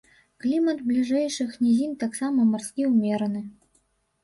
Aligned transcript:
Клімат 0.45 0.79
бліжэйшых 0.91 1.51
нізін 1.67 1.93
таксама 2.05 2.49
марскі 2.55 2.91
ўмераны. 2.97 3.47